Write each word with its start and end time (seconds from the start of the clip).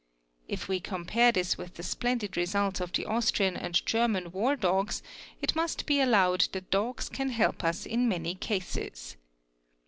If 0.47 0.67
we 0.67 0.79
/ 0.79 0.79
compare 0.79 1.31
this 1.31 1.59
with 1.59 1.75
the 1.75 1.83
splendid 1.83 2.35
results 2.35 2.79
of 2.81 2.91
the 2.91 3.05
Austrian 3.05 3.55
and 3.55 3.85
German 3.85 4.31
war 4.31 4.53
i 4.53 4.67
logs, 4.67 5.03
it 5.43 5.55
must 5.55 5.85
be 5.85 6.01
allowed 6.01 6.47
that 6.53 6.71
dogs 6.71 7.07
can 7.07 7.29
help 7.29 7.61
usin 7.61 8.07
many 8.09 8.33
cases. 8.33 9.15